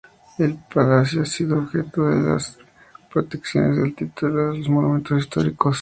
[0.39, 2.57] El palacio ha sido objeto de varias
[3.13, 5.79] protecciones al título de los monumentos históricos.